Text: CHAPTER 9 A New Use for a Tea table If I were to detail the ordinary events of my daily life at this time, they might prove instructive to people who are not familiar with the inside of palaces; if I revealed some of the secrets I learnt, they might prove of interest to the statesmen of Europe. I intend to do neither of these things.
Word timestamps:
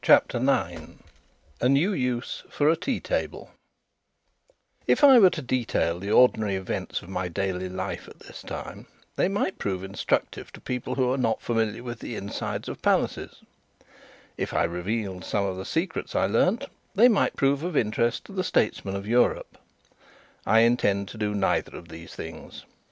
CHAPTER 0.00 0.38
9 0.38 1.00
A 1.60 1.68
New 1.68 1.92
Use 1.92 2.44
for 2.48 2.68
a 2.68 2.76
Tea 2.76 3.00
table 3.00 3.50
If 4.86 5.02
I 5.02 5.18
were 5.18 5.30
to 5.30 5.42
detail 5.42 5.98
the 5.98 6.12
ordinary 6.12 6.54
events 6.54 7.02
of 7.02 7.08
my 7.08 7.26
daily 7.26 7.68
life 7.68 8.06
at 8.06 8.20
this 8.20 8.42
time, 8.42 8.86
they 9.16 9.26
might 9.26 9.58
prove 9.58 9.82
instructive 9.82 10.52
to 10.52 10.60
people 10.60 10.94
who 10.94 11.12
are 11.12 11.16
not 11.18 11.42
familiar 11.42 11.82
with 11.82 11.98
the 11.98 12.14
inside 12.14 12.68
of 12.68 12.80
palaces; 12.80 13.42
if 14.36 14.54
I 14.54 14.62
revealed 14.62 15.24
some 15.24 15.46
of 15.46 15.56
the 15.56 15.64
secrets 15.64 16.14
I 16.14 16.26
learnt, 16.26 16.66
they 16.94 17.08
might 17.08 17.34
prove 17.34 17.64
of 17.64 17.76
interest 17.76 18.24
to 18.26 18.32
the 18.32 18.44
statesmen 18.44 18.94
of 18.94 19.04
Europe. 19.08 19.58
I 20.46 20.60
intend 20.60 21.08
to 21.08 21.18
do 21.18 21.34
neither 21.34 21.76
of 21.76 21.88
these 21.88 22.14
things. 22.14 22.64